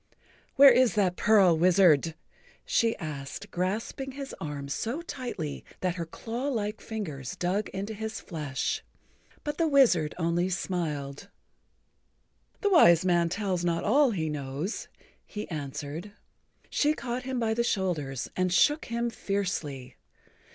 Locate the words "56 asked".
2.97-3.51